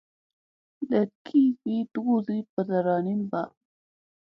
[0.85, 3.41] Ndat gi vi nduziyut bazara ni mba.